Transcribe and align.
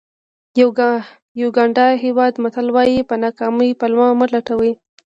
د 0.55 0.57
یوګانډا 1.41 1.87
هېواد 2.03 2.33
متل 2.43 2.67
وایي 2.75 2.99
په 3.09 3.15
ناکامۍ 3.23 3.69
پلمه 3.79 4.07
مه 4.19 4.27
لټوئ. 4.33 4.73